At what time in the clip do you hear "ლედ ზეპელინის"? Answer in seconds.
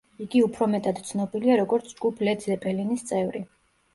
2.27-3.05